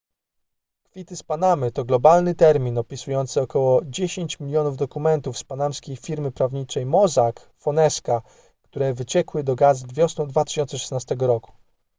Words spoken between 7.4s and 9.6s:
fonesca które wyciekły do